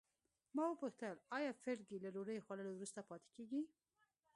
ما 0.55 0.63
وپوښتل 0.69 1.15
آیا 1.37 1.51
فرګي 1.61 1.97
له 2.01 2.09
ډوډۍ 2.15 2.37
خوړلو 2.45 2.71
وروسته 2.75 2.99
پاتې 3.09 3.29
کیږي. 3.35 3.61